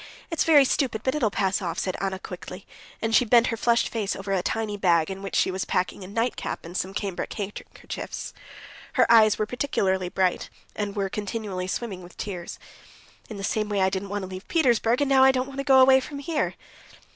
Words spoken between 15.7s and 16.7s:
away from here."